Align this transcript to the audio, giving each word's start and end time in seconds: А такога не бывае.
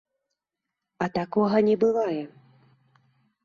А 1.05 1.11
такога 1.19 1.63
не 1.69 1.75
бывае. 1.87 2.23